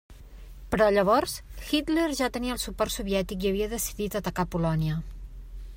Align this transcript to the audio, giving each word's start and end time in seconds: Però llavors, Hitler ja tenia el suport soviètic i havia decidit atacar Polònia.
Però 0.75 0.85
llavors, 0.93 1.35
Hitler 1.73 2.07
ja 2.21 2.31
tenia 2.37 2.55
el 2.57 2.61
suport 2.65 2.95
soviètic 2.97 3.45
i 3.47 3.51
havia 3.53 3.71
decidit 3.77 4.17
atacar 4.23 4.49
Polònia. 4.57 4.97